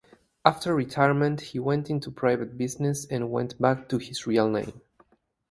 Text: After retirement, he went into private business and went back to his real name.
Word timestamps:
After 0.43 0.73
retirement, 0.73 1.41
he 1.41 1.59
went 1.59 1.87
into 1.91 2.09
private 2.09 2.57
business 2.57 3.05
and 3.05 3.29
went 3.29 3.61
back 3.61 3.87
to 3.89 3.99
his 3.99 4.25
real 4.25 4.49
name. 4.49 4.81